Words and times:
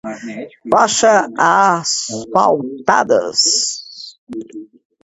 Faixas 0.71 1.27
asfaltadas 1.47 3.39